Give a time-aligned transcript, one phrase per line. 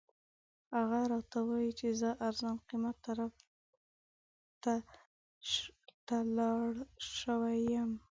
[0.77, 3.33] هغه راته وایي چې زه ارزان قیمت طرف
[6.09, 6.71] ته لاړ
[7.17, 7.91] شوی یم.